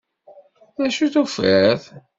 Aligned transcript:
D 0.75 0.79
acu 0.85 1.07
tufiḍ? 1.13 1.81